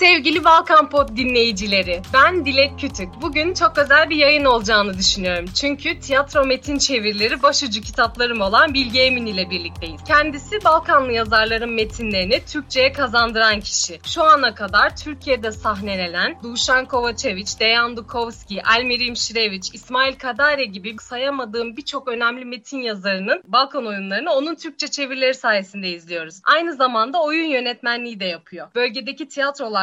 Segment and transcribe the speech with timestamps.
[0.00, 3.08] Sevgili Balkan Pod dinleyicileri, ben Dilek Kütük.
[3.22, 5.46] Bugün çok özel bir yayın olacağını düşünüyorum.
[5.54, 10.04] Çünkü tiyatro metin çevirileri başucu kitaplarım olan Bilge Emin ile birlikteyiz.
[10.04, 14.00] Kendisi Balkanlı yazarların metinlerini Türkçe'ye kazandıran kişi.
[14.06, 21.76] Şu ana kadar Türkiye'de sahnelenen Duşan Kovacevic, Dejan Dukovski, Elmirim Şireviç, İsmail Kadare gibi sayamadığım
[21.76, 26.40] birçok önemli metin yazarının Balkan oyunlarını onun Türkçe çevirileri sayesinde izliyoruz.
[26.44, 28.68] Aynı zamanda oyun yönetmenliği de yapıyor.
[28.74, 29.28] Bölgedeki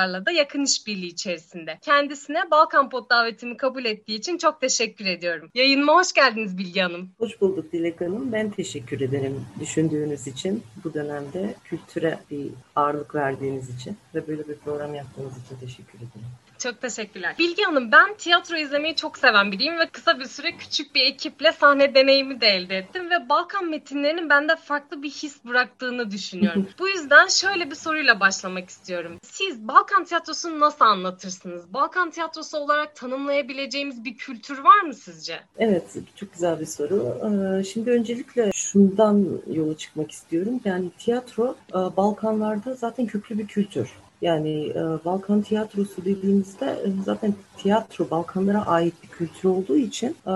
[0.08, 1.78] tiyatrolarla da yakın işbirliği içerisinde.
[1.82, 5.50] Kendisine Balkan Pod davetimi kabul ettiği için çok teşekkür ediyorum.
[5.54, 7.10] Yayınıma hoş geldiniz Bilge Hanım.
[7.18, 8.32] Hoş bulduk Dilek Hanım.
[8.32, 10.64] Ben teşekkür ederim düşündüğünüz için.
[10.84, 16.32] Bu dönemde kültüre bir ağırlık verdiğiniz için ve böyle bir program yaptığınız için teşekkür ederim.
[16.60, 17.36] Çok teşekkürler.
[17.40, 21.52] Bilge Hanım ben tiyatro izlemeyi çok seven biriyim ve kısa bir süre küçük bir ekiple
[21.52, 26.68] sahne deneyimi de elde ettim ve Balkan metinlerinin bende farklı bir his bıraktığını düşünüyorum.
[26.80, 29.20] Bu yüzden şöyle bir soruyla başlamak istiyorum.
[29.24, 31.73] Siz Balkan tiyatrosunu nasıl anlatırsınız?
[31.73, 35.40] Balkan tiyatrosu olarak tanımlayabileceğimiz bir kültür var mı sizce?
[35.58, 35.84] Evet,
[36.16, 37.18] çok güzel bir soru.
[37.24, 40.62] Ee, şimdi öncelikle şundan yola çıkmak istiyorum.
[40.66, 43.90] Yani tiyatro e, Balkanlarda zaten köklü bir kültür.
[44.22, 50.32] Yani e, Balkan tiyatrosu dediğimizde e, zaten tiyatro Balkanlara ait bir kültür olduğu için e,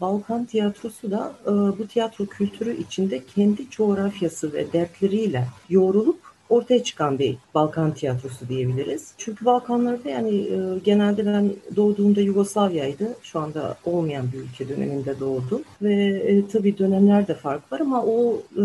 [0.00, 7.18] Balkan tiyatrosu da e, bu tiyatro kültürü içinde kendi coğrafyası ve dertleriyle yoğrulup ortaya çıkan
[7.18, 9.12] bir Balkan tiyatrosu diyebiliriz.
[9.18, 13.16] Çünkü Balkanlarda yani e, genelde ben doğduğumda Yugoslavya'ydı.
[13.22, 15.62] Şu anda olmayan bir ülke döneminde doğdum.
[15.82, 18.62] Ve e, tabii dönemlerde fark var ama o e,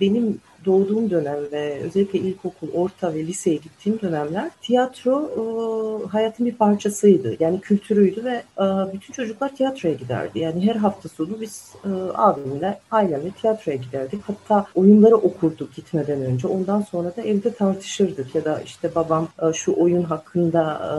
[0.00, 6.54] benim doğduğum dönem ve özellikle ilkokul, orta ve liseye gittiğim dönemler tiyatro e, hayatın bir
[6.54, 7.36] parçasıydı.
[7.40, 10.38] Yani kültürüydü ve e, bütün çocuklar tiyatroya giderdi.
[10.38, 14.20] Yani her hafta sonu biz e, abimle, ailemle tiyatroya giderdik.
[14.26, 16.48] Hatta oyunları okurduk gitmeden önce.
[16.48, 20.98] Ondan sonra da evde tartışırdık ya da işte babam e, şu oyun hakkında e,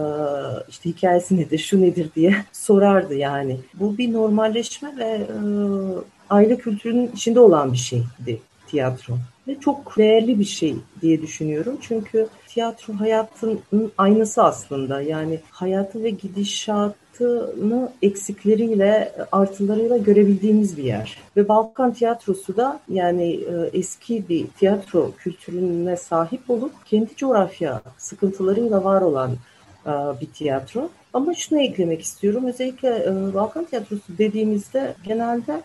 [0.69, 3.57] işte hikayesi nedir, şu nedir diye sorardı yani.
[3.73, 5.37] Bu bir normalleşme ve e,
[6.29, 8.39] aile kültürünün içinde olan bir şeydi
[8.69, 9.17] tiyatro
[9.47, 11.77] ve çok değerli bir şey diye düşünüyorum.
[11.81, 13.61] Çünkü tiyatro hayatın
[13.97, 15.01] aynası aslında.
[15.01, 21.17] Yani hayatı ve gidişatını eksikleriyle, artılarıyla görebildiğimiz bir yer.
[21.37, 28.83] Ve Balkan tiyatrosu da yani e, eski bir tiyatro kültürüne sahip olup kendi coğrafya sıkıntılarıyla
[28.83, 29.31] var olan
[29.85, 29.91] e,
[30.21, 30.89] bir tiyatro.
[31.13, 32.45] Ama şunu eklemek istiyorum.
[32.45, 35.61] Özellikle e, Balkan tiyatrosu dediğimizde genelde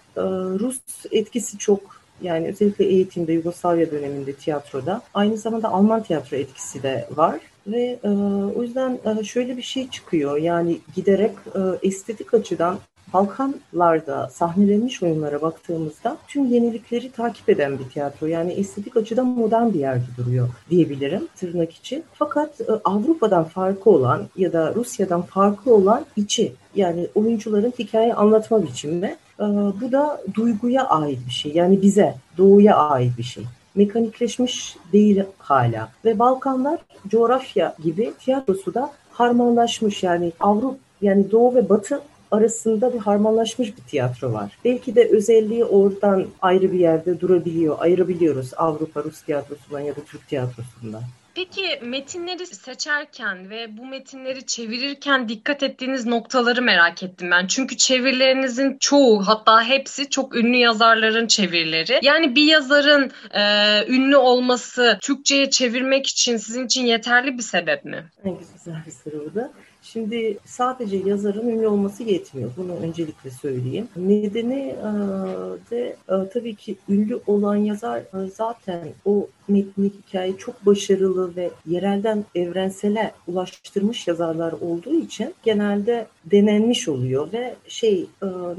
[0.58, 0.80] Rus
[1.12, 5.02] etkisi çok yani özellikle eğitimde, Yugoslavya döneminde tiyatroda.
[5.14, 7.40] Aynı zamanda Alman tiyatro etkisi de var.
[7.66, 8.08] Ve e,
[8.56, 10.36] o yüzden e, şöyle bir şey çıkıyor.
[10.36, 12.78] Yani giderek e, estetik açıdan
[13.12, 18.26] Balkanlarda sahnelenmiş oyunlara baktığımızda tüm yenilikleri takip eden bir tiyatro.
[18.26, 22.04] Yani estetik açıdan modern bir yerde duruyor diyebilirim tırnak için.
[22.12, 28.62] Fakat e, Avrupa'dan farkı olan ya da Rusya'dan farkı olan içi yani oyuncuların hikaye anlatma
[28.62, 31.52] biçimi ee, bu da duyguya ait bir şey.
[31.52, 33.44] Yani bize, doğuya ait bir şey.
[33.74, 35.88] Mekanikleşmiş değil hala.
[36.04, 40.02] Ve Balkanlar coğrafya gibi tiyatrosu da harmanlaşmış.
[40.02, 44.58] Yani Avrupa yani Doğu ve Batı arasında bir harmanlaşmış bir tiyatro var.
[44.64, 50.28] Belki de özelliği oradan ayrı bir yerde durabiliyor, ayırabiliyoruz Avrupa Rus tiyatrosundan ya da Türk
[50.28, 51.02] tiyatrosundan.
[51.34, 57.46] Peki metinleri seçerken ve bu metinleri çevirirken dikkat ettiğiniz noktaları merak ettim ben.
[57.46, 62.00] Çünkü çevirilerinizin çoğu hatta hepsi çok ünlü yazarların çevirileri.
[62.02, 63.42] Yani bir yazarın e,
[63.88, 68.04] ünlü olması Türkçe'ye çevirmek için sizin için yeterli bir sebep mi?
[68.24, 69.52] En güzel bir soru bu da.
[69.82, 72.50] Şimdi sadece yazarın ünlü olması yetmiyor.
[72.56, 73.88] Bunu öncelikle söyleyeyim.
[73.96, 74.90] Nedeni e,
[75.70, 81.50] de e, tabii ki ünlü olan yazar e, zaten o metni hikayeyi çok başarılı ve
[81.66, 88.06] yerelden evrensele ulaştırmış yazarlar olduğu için genelde denenmiş oluyor ve şey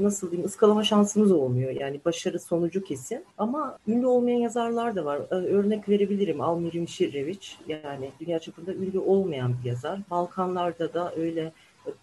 [0.00, 1.70] nasıl diyeyim ıskalama şansımız olmuyor.
[1.70, 3.24] Yani başarı sonucu kesin.
[3.38, 5.20] Ama ünlü olmayan yazarlar da var.
[5.30, 6.40] Örnek verebilirim.
[6.40, 10.00] Almirim Şirreviç yani dünya çapında ünlü olmayan bir yazar.
[10.10, 11.52] Balkanlarda da öyle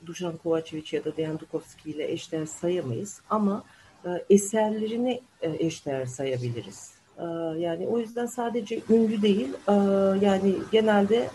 [0.06, 3.63] Dušan Kovačević ya da Dejan Dukovski ile eşdeğer sayamayız ama
[4.06, 7.00] e, eserlerini e, eşdeğer sayabiliriz.
[7.22, 7.26] E,
[7.60, 9.48] yani o yüzden sadece ünlü değil
[10.22, 11.30] yani genelde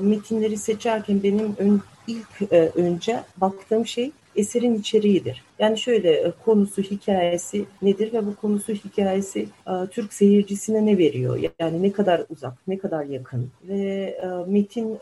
[0.00, 5.44] metinleri seçerken benim ön, ilk önce baktığım şey eserin içeriğidir.
[5.58, 11.38] Yani şöyle e, konusu, hikayesi nedir ve bu konusu, hikayesi e, Türk seyircisine ne veriyor?
[11.58, 13.76] Yani ne kadar uzak, ne kadar yakın ve
[14.22, 14.98] e, metin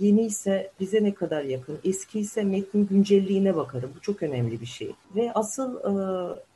[0.00, 3.90] yeni ise bize ne kadar yakın, eski ise metnin güncelliğine bakarım.
[3.96, 4.90] Bu çok önemli bir şey.
[5.16, 5.78] Ve asıl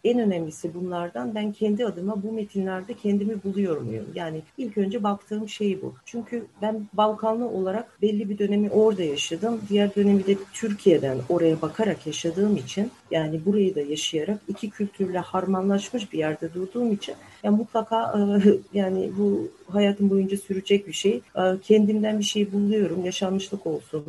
[0.05, 4.07] en önemlisi bunlardan ben kendi adıma bu metinlerde kendimi buluyor muyum?
[4.15, 5.95] Yani ilk önce baktığım şey bu.
[6.05, 9.61] Çünkü ben Balkanlı olarak belli bir dönemi orada yaşadım.
[9.69, 16.13] Diğer dönemi de Türkiye'den oraya bakarak yaşadığım için yani burayı da yaşayarak iki kültürle harmanlaşmış
[16.13, 18.15] bir yerde durduğum için yani mutlaka
[18.75, 21.21] yani bu hayatım boyunca sürecek bir şey.
[21.63, 23.05] Kendimden bir şey buluyorum.
[23.05, 24.05] Yaşanmışlık olsun,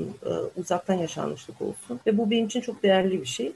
[0.57, 3.51] uzaktan yaşanmışlık olsun ve bu benim için çok değerli bir şey.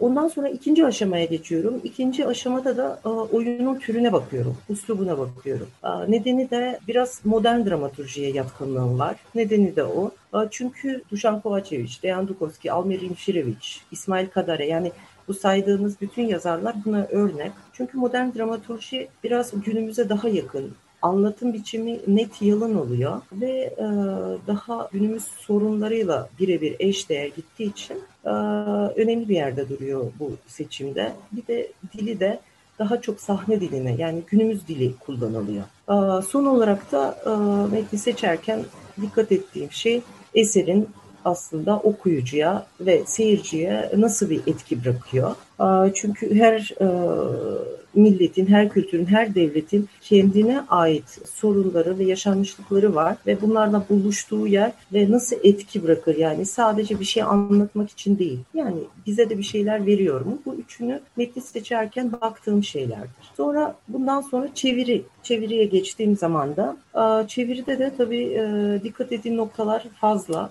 [0.00, 1.80] Ondan sonra ikinci aşamaya geçiyorum.
[1.84, 3.00] İkinci aşamada da
[3.32, 5.68] oyunun türüne bakıyorum, uslubuna bakıyorum.
[6.08, 9.16] Nedeni de biraz modern dramaturjiye yatkınlığım var.
[9.34, 10.10] Nedeni de o.
[10.50, 14.92] Çünkü Dušan Kovačević, Dejan Dukovski, Almerin Şirević, İsmail Kadare yani
[15.28, 17.52] bu saydığımız bütün yazarlar buna örnek.
[17.72, 20.72] Çünkü modern dramaturji biraz günümüze daha yakın.
[21.02, 23.84] Anlatım biçimi net yalın oluyor ve e,
[24.46, 28.30] daha günümüz sorunlarıyla birebir eşdeğer gittiği için e,
[29.00, 31.12] önemli bir yerde duruyor bu seçimde.
[31.32, 32.40] Bir de dili de
[32.78, 35.64] daha çok sahne diline yani günümüz dili kullanılıyor.
[35.88, 37.30] E, son olarak da e,
[37.76, 38.60] metni seçerken
[39.00, 40.02] dikkat ettiğim şey
[40.34, 40.88] eserin
[41.24, 45.34] aslında okuyucuya ve seyirciye nasıl bir etki bırakıyor?
[45.94, 46.86] Çünkü her e,
[47.94, 54.72] milletin, her kültürün, her devletin kendine ait sorunları ve yaşanmışlıkları var ve bunlarla buluştuğu yer
[54.92, 58.38] ve nasıl etki bırakır yani sadece bir şey anlatmak için değil.
[58.54, 60.38] Yani bize de bir şeyler veriyor mu?
[60.46, 63.10] Bu üçünü metni seçerken baktığım şeylerdir.
[63.36, 65.02] Sonra bundan sonra çeviri.
[65.22, 66.76] Çeviriye geçtiğim zaman da
[67.28, 70.50] çeviride de tabii e, dikkat ettiğim noktalar fazla.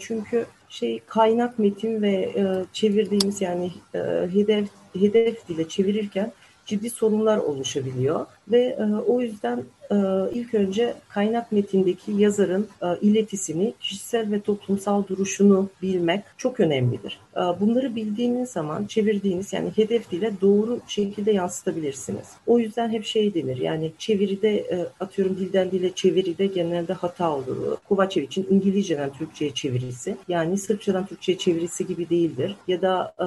[0.00, 3.98] Çünkü şey kaynak metin ve e, çevirdiğimiz yani e,
[4.32, 4.68] hedef
[4.98, 6.32] hedef dile çevirirken
[6.66, 9.96] ciddi sorunlar oluşabiliyor ve e, o yüzden e,
[10.32, 17.20] ilk önce kaynak metindeki yazarın e, iletisini, kişisel ve toplumsal duruşunu bilmek çok önemlidir.
[17.36, 22.26] E, bunları bildiğiniz zaman çevirdiğiniz yani hedef dile doğru şekilde yansıtabilirsiniz.
[22.46, 27.76] O yüzden hep şey denir yani çeviride e, atıyorum dilden dile çeviride genelde hata olur.
[27.88, 32.56] Kovačević'in İngilizceden Türkçe'ye çevirisi yani Sırpçadan Türkçe'ye çevirisi gibi değildir.
[32.68, 33.26] Ya da e,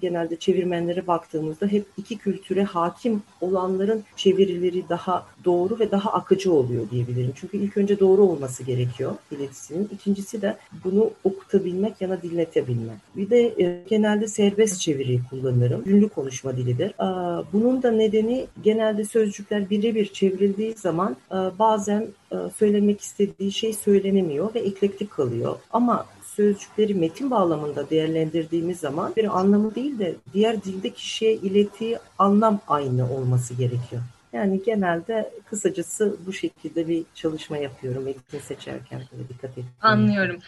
[0.00, 4.04] genelde çevirmenlere baktığımızda hep iki kültüre hakim olanların
[4.42, 7.32] çevirileri daha doğru ve daha akıcı oluyor diyebilirim.
[7.36, 9.88] Çünkü ilk önce doğru olması gerekiyor iletisinin.
[9.92, 12.96] İkincisi de bunu okutabilmek ya da dinletebilmek.
[13.16, 15.84] Bir de e, genelde serbest çeviri kullanırım.
[15.84, 16.90] Günlük konuşma dilidir.
[16.90, 17.06] E,
[17.52, 24.54] bunun da nedeni genelde sözcükler birebir çevrildiği zaman e, bazen e, söylemek istediği şey söylenemiyor
[24.54, 25.56] ve eklektik kalıyor.
[25.72, 32.60] Ama sözcükleri metin bağlamında değerlendirdiğimiz zaman bir anlamı değil de diğer dilde kişiye ilettiği anlam
[32.68, 34.02] aynı olması gerekiyor.
[34.32, 39.66] Yani genelde kısacası bu şekilde bir çalışma yapıyorum metin seçerken böyle dikkat ettim.
[39.80, 40.38] Anlıyorum.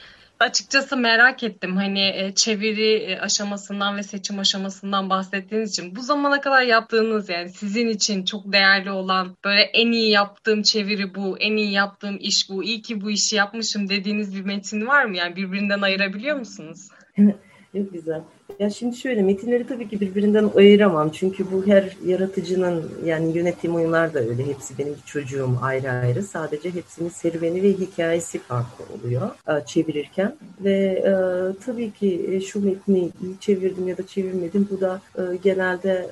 [0.40, 6.40] Açıkçası merak ettim hani e, çeviri e, aşamasından ve seçim aşamasından bahsettiğiniz için bu zamana
[6.40, 11.56] kadar yaptığınız yani sizin için çok değerli olan böyle en iyi yaptığım çeviri bu, en
[11.56, 15.16] iyi yaptığım iş bu, iyi ki bu işi yapmışım dediğiniz bir metin var mı?
[15.16, 16.88] Yani birbirinden ayırabiliyor musunuz?
[17.72, 18.22] Çok güzel.
[18.58, 21.10] Ya şimdi şöyle metinleri tabii ki birbirinden ayıramam.
[21.10, 24.46] Çünkü bu her yaratıcının yani yönettiğim oyunlar da öyle.
[24.46, 26.22] Hepsi benim çocuğum ayrı ayrı.
[26.22, 30.36] Sadece hepsinin serüveni ve hikayesi farklı oluyor e, çevirirken.
[30.60, 31.12] Ve e,
[31.66, 34.68] tabii ki e, şu metni iyi çevirdim ya da çevirmedim.
[34.70, 35.00] Bu da
[35.42, 36.10] genelde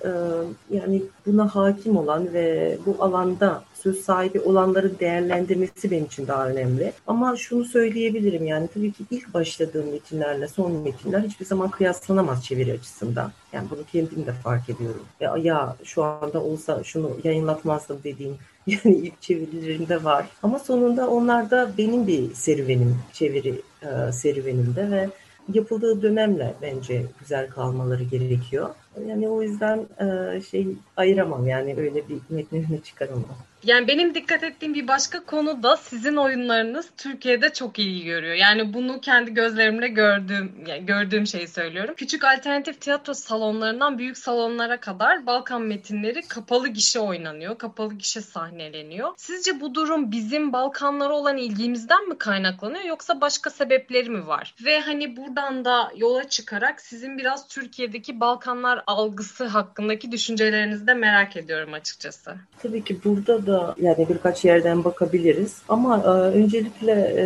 [0.71, 6.93] yani buna hakim olan ve bu alanda söz sahibi olanların değerlendirmesi benim için daha önemli.
[7.07, 12.73] Ama şunu söyleyebilirim yani tabii ki ilk başladığım metinlerle son metinler hiçbir zaman kıyaslanamaz çeviri
[12.73, 13.33] açısından.
[13.53, 15.03] Yani bunu kendim de fark ediyorum.
[15.21, 20.27] Ya, ya şu anda olsa şunu yayınlatmazdım dediğim yani ilk çevirilerimde var.
[20.43, 25.09] Ama sonunda onlar da benim bir serüvenim, çeviri e, serüvenimde ve
[25.53, 28.71] yapıldığı dönemle bence güzel kalmaları gerekiyor.
[29.09, 33.37] Yani o yüzden e, şey ayıramam yani öyle bir metnine çıkaramam.
[33.65, 38.35] Yani benim dikkat ettiğim bir başka konu da sizin oyunlarınız Türkiye'de çok iyi görüyor.
[38.35, 41.95] Yani bunu kendi gözlerimle gördüğüm yani gördüğüm şeyi söylüyorum.
[41.97, 47.59] Küçük alternatif tiyatro salonlarından büyük salonlara kadar Balkan metinleri kapalı gişe oynanıyor.
[47.59, 49.09] Kapalı gişe sahneleniyor.
[49.17, 54.55] Sizce bu durum bizim Balkanlara olan ilgimizden mi kaynaklanıyor yoksa başka sebepleri mi var?
[54.65, 61.37] Ve hani buradan da yola çıkarak sizin biraz Türkiye'deki Balkanlar algısı hakkındaki düşüncelerinizi de merak
[61.37, 62.35] ediyorum açıkçası.
[62.63, 65.63] Tabii ki burada da yani birkaç yerden bakabiliriz.
[65.69, 67.25] Ama e, öncelikle e,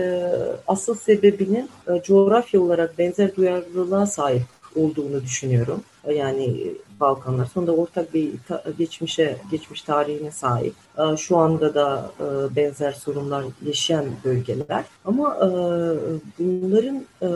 [0.66, 4.42] asıl sebebinin e, coğrafya olarak benzer duyarlılığa sahip
[4.76, 5.82] olduğunu düşünüyorum.
[6.14, 10.74] Yani Balkanlar sonunda ortak bir ta- geçmişe, geçmiş tarihine sahip.
[10.98, 14.84] E, şu anda da e, benzer sorunlar yaşayan bölgeler.
[15.04, 15.48] Ama e,
[16.38, 17.28] bunların e,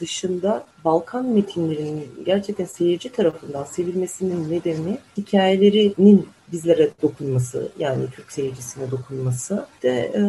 [0.00, 9.66] dışında Balkan metinlerinin gerçekten seyirci tarafından sevilmesinin nedeni hikayelerinin bizlere dokunması yani Türk seyircisine dokunması
[9.82, 10.22] de e,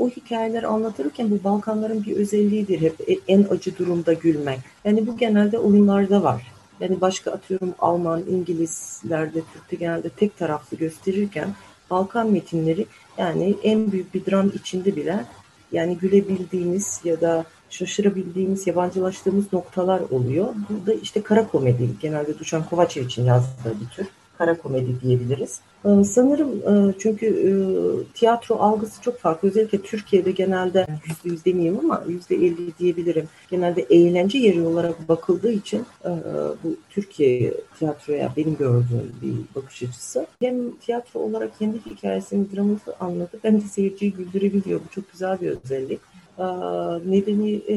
[0.00, 4.58] o hikayeler anlatırken bu Balkanların bir özelliğidir hep en acı durumda gülmek.
[4.84, 6.59] Yani bu genelde oyunlarda var.
[6.80, 11.54] Yani başka atıyorum Alman, İngilizlerde, Türk'te genelde tek taraflı gösterirken
[11.90, 12.86] Balkan metinleri
[13.18, 15.24] yani en büyük bir dram içinde bile
[15.72, 20.54] yani gülebildiğimiz ya da şaşırabildiğimiz, yabancılaştığımız noktalar oluyor.
[20.68, 24.06] Burada işte kara komedi genelde Dušan Kovačev için yazdığı bir tür
[24.40, 25.60] kara komedi diyebiliriz.
[25.84, 27.52] Ee, sanırım e, çünkü e,
[28.14, 29.48] tiyatro algısı çok farklı.
[29.48, 33.28] Özellikle Türkiye'de genelde yüzde yüz demeyeyim ama yüzde elli diyebilirim.
[33.50, 36.10] Genelde eğlence yeri olarak bakıldığı için e,
[36.64, 40.26] bu Türkiye tiyatroya benim gördüğüm bir bakış açısı.
[40.40, 44.80] Hem tiyatro olarak kendi hikayesini, dramını anlatıp hem de seyirciyi güldürebiliyor.
[44.80, 46.00] Bu çok güzel bir özellik.
[46.40, 46.42] Ee,
[47.10, 47.76] nedeni e,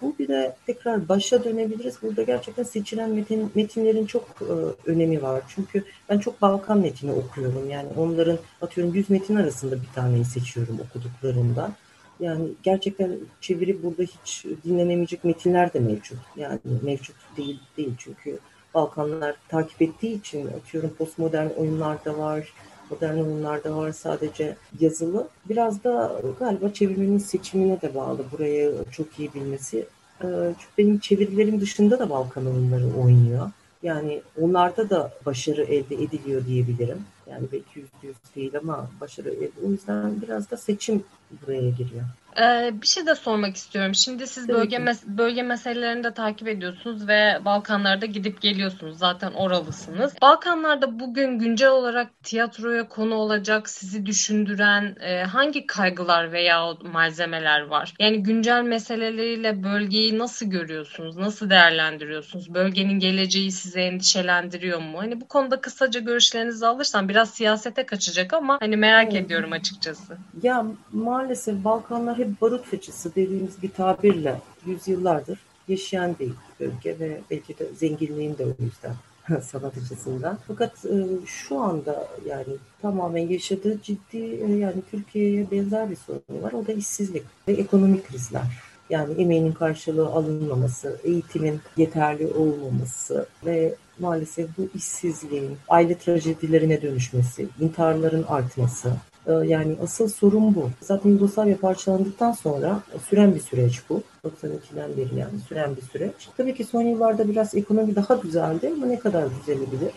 [0.00, 0.14] bu.
[0.18, 1.94] Bir de tekrar başa dönebiliriz.
[2.02, 5.42] Burada gerçekten seçilen metin, metinlerin çok e, önemi var.
[5.48, 7.70] Çünkü ben çok Balkan metini okuyorum.
[7.70, 11.74] Yani onların atıyorum 100 metin arasında bir taneyi seçiyorum okuduklarımdan.
[12.20, 16.18] Yani gerçekten çeviri burada hiç dinlenemeyecek metinler de mevcut.
[16.36, 18.38] Yani mevcut değil değil çünkü
[18.74, 22.52] Balkanlar takip ettiği için atıyorum postmodern oyunlar da var
[22.94, 25.28] modern oyunlarda var sadece yazılı.
[25.48, 29.86] Biraz da galiba çevirmenin seçimine de bağlı burayı çok iyi bilmesi.
[30.22, 30.26] Ee,
[30.58, 33.50] çünkü benim çevirilerim dışında da Balkan oyunları oynuyor.
[33.82, 37.02] Yani onlarda da başarı elde ediliyor diyebilirim.
[37.30, 39.50] Yani belki yüzde yüz değil ama başarı elde.
[39.66, 41.04] O yüzden biraz da seçim
[41.42, 42.04] buraya giriyor.
[42.40, 43.94] Ee, bir şey de sormak istiyorum.
[43.94, 48.98] Şimdi siz bölge mes- bölge meselelerini de takip ediyorsunuz ve Balkanlarda gidip geliyorsunuz.
[48.98, 50.14] Zaten oralısınız.
[50.22, 57.94] Balkanlarda bugün güncel olarak tiyatroya konu olacak, sizi düşündüren e, hangi kaygılar veya malzemeler var?
[58.00, 61.16] Yani güncel meseleleriyle bölgeyi nasıl görüyorsunuz?
[61.16, 62.54] Nasıl değerlendiriyorsunuz?
[62.54, 64.98] Bölgenin geleceği sizi endişelendiriyor mu?
[64.98, 69.24] Hani bu konuda kısaca görüşlerinizi alırsam biraz siyasete kaçacak ama hani merak evet.
[69.24, 70.16] ediyorum açıkçası.
[70.42, 75.38] Ya maalesef Balkanlar hep barut fıçısı dediğimiz bir tabirle yüzyıllardır
[75.68, 78.94] yaşayan bir bölge ve belki de zenginliğin de o yüzden
[79.42, 80.38] sanat açısından.
[80.46, 86.52] Fakat e, şu anda yani tamamen yaşadığı ciddi e, yani Türkiye'ye benzer bir sorun var.
[86.52, 88.42] O da işsizlik ve ekonomik krizler.
[88.90, 98.22] Yani emeğinin karşılığı alınmaması, eğitimin yeterli olmaması ve maalesef bu işsizliğin aile trajedilerine dönüşmesi, intiharların
[98.28, 98.92] artması,
[99.32, 100.70] yani asıl sorun bu.
[100.80, 104.02] Zaten Yugoslavya parçalandıktan sonra süren bir süreç bu.
[104.24, 106.28] 92'den beri yani süren bir süreç.
[106.36, 109.90] Tabii ki son yıllarda biraz ekonomi daha düzeldi ama ne kadar düzelebilir?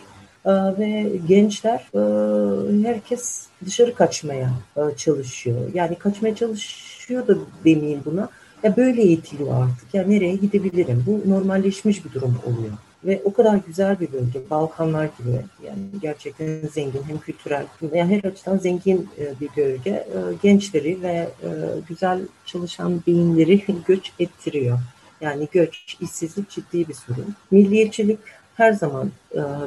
[0.46, 5.56] Ee, ve gençler e, herkes dışarı kaçmaya e, çalışıyor.
[5.74, 8.28] Yani kaçmaya çalışıyor da demeyeyim buna.
[8.62, 9.94] Ya böyle eğitiliyor artık.
[9.94, 11.04] Ya nereye gidebilirim?
[11.06, 12.72] Bu normalleşmiş bir durum oluyor.
[13.08, 14.50] Ve o kadar güzel bir bölge.
[14.50, 19.90] Balkanlar gibi yani gerçekten zengin hem kültürel yani her açıdan zengin e, bir bölge.
[19.90, 20.06] E,
[20.42, 21.48] gençleri ve e,
[21.88, 24.78] güzel çalışan beyinleri göç ettiriyor.
[25.20, 27.34] Yani göç, işsizlik ciddi bir sorun.
[27.50, 28.18] Milliyetçilik
[28.54, 29.10] her zaman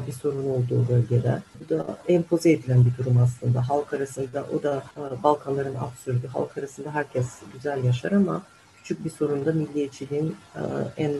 [0.07, 1.41] bir sorun olduğu bölgede.
[1.59, 3.69] Bu da empoze edilen bir durum aslında.
[3.69, 4.83] Halk arasında o da
[5.23, 6.27] Balkanların absürdü.
[6.27, 8.41] Halk arasında herkes güzel yaşar ama
[8.77, 10.35] küçük bir sorun da milliyetçiliğin
[10.97, 11.11] en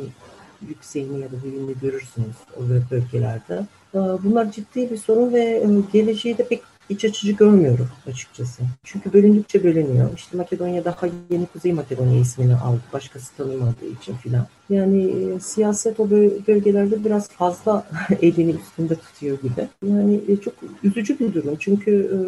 [0.69, 3.65] yükseğini ya da büyüğünü görürsünüz o bölgelerde.
[3.95, 8.63] Ee, bunlar ciddi bir sorun ve e, geleceği de pek iç açıcı görmüyorum açıkçası.
[8.83, 10.09] Çünkü bölündükçe bölünüyor.
[10.15, 12.81] İşte Makedonya daha yeni Kuzey Makedonya ismini aldı.
[12.93, 14.47] Başkası tanımadığı için filan.
[14.69, 16.09] Yani e, siyaset o
[16.47, 17.87] bölgelerde biraz fazla
[18.21, 19.67] elini üstünde tutuyor gibi.
[19.87, 20.53] Yani e, çok
[20.83, 21.55] üzücü bir durum.
[21.59, 22.21] Çünkü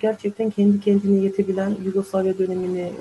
[0.00, 2.92] gerçekten kendi kendine yetebilen Yugoslavya dönemini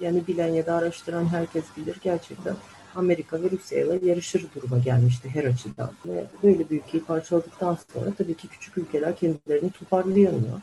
[0.00, 2.54] yani bilen ya da araştıran herkes bilir gerçekten
[2.96, 5.90] Amerika ve Rusya ile yarışır duruma gelmişti her açıdan.
[6.06, 10.60] Ve böyle bir ülkeyi parçaladıktan sonra tabii ki küçük ülkeler kendilerini toparlayamıyor.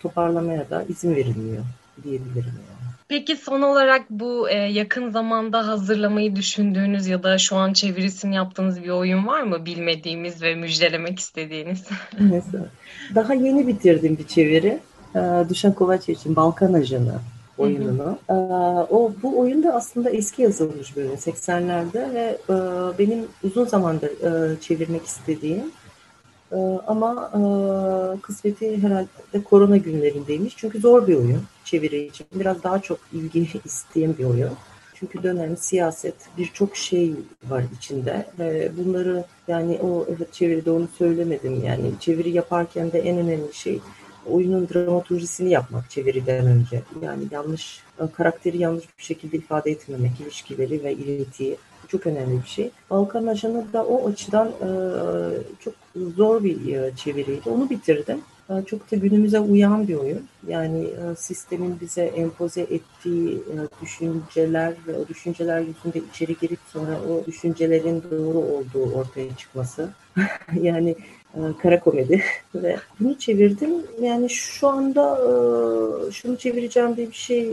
[0.00, 1.64] Toparlamaya da izin verilmiyor
[2.04, 2.86] diyebilirim yani.
[3.08, 8.82] Peki son olarak bu e, yakın zamanda hazırlamayı düşündüğünüz ya da şu an çevirisini yaptığınız
[8.82, 11.84] bir oyun var mı bilmediğimiz ve müjdelemek istediğiniz?
[12.18, 12.66] Mesela
[13.14, 14.78] daha yeni bitirdim bir çeviri.
[15.14, 17.14] E, Duşan Kovaç için Balkan Ajanı
[17.58, 18.18] oyununu.
[18.26, 18.36] Hı hı.
[18.38, 22.54] Ee, o bu oyun da aslında eski yazılmış böyle 80'lerde ve e,
[22.98, 25.72] benim uzun zamandır e, çevirmek istediğim
[26.52, 27.40] e, ama e,
[28.20, 30.56] kısmeti herhalde korona günlerindeymiş.
[30.56, 32.26] Çünkü zor bir oyun çeviri için.
[32.34, 34.50] Biraz daha çok ilgi isteyen bir oyun.
[34.94, 37.14] Çünkü dönem, siyaset birçok şey
[37.48, 38.26] var içinde.
[38.38, 41.64] Ve bunları yani o evet çeviride onu söylemedim.
[41.64, 43.80] Yani çeviri yaparken de en önemli şey
[44.30, 46.82] oyunun dramaturjisini yapmak çeviriden önce.
[47.02, 47.80] Yani yanlış
[48.12, 51.56] karakteri yanlış bir şekilde ifade etmemek, ilişkileri ve iletiyi
[51.88, 52.70] çok önemli bir şey.
[52.90, 54.68] Balkan Ajanı da o açıdan e,
[55.60, 55.74] çok
[56.16, 57.50] zor bir e, çeviriydi.
[57.50, 58.20] Onu bitirdim.
[58.50, 60.26] E, çok da günümüze uyan bir oyun.
[60.48, 67.00] Yani e, sistemin bize empoze ettiği e, düşünceler ve o düşünceler yüzünde içeri girip sonra
[67.10, 69.90] o düşüncelerin doğru olduğu ortaya çıkması.
[70.60, 70.96] yani e,
[71.62, 72.22] kara komedi
[72.54, 73.70] ve bunu çevirdim.
[74.02, 77.50] Yani şu anda e, şunu çevireceğim diye bir şey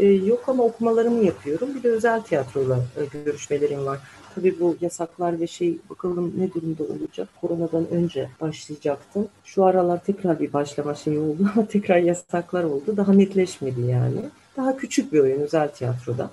[0.00, 1.74] e, yok ama okumalarımı yapıyorum.
[1.74, 2.78] Bir de özel tiyatrola
[3.12, 3.98] görüşmelerim var.
[4.34, 7.28] Tabii bu yasaklar ve şey bakalım ne durumda olacak.
[7.40, 9.28] Koronadan önce başlayacaktım.
[9.44, 12.96] Şu aralar tekrar bir başlama şey oldu ama tekrar yasaklar oldu.
[12.96, 14.20] Daha netleşmedi yani.
[14.56, 16.30] Daha küçük bir oyun özel tiyatroda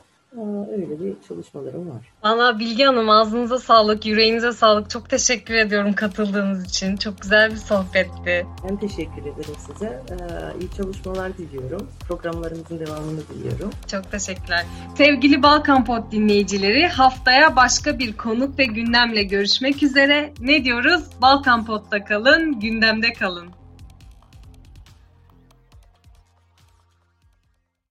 [0.72, 2.14] öyle bir çalışmalarım var.
[2.24, 4.90] Valla Bilge Hanım ağzınıza sağlık, yüreğinize sağlık.
[4.90, 6.98] Çok teşekkür ediyorum katıldığınız için.
[6.98, 8.46] Çok güzel bir sohbetti.
[8.70, 9.86] Ben teşekkür ederim size.
[9.86, 10.16] Ee,
[10.60, 11.88] iyi çalışmalar diliyorum.
[12.08, 13.70] Programlarımızın devamını diliyorum.
[13.92, 14.66] Çok teşekkürler.
[14.98, 20.34] Sevgili Balkan Pod dinleyicileri haftaya başka bir konuk ve gündemle görüşmek üzere.
[20.40, 21.04] Ne diyoruz?
[21.22, 23.61] Balkan Pod'da kalın, gündemde kalın.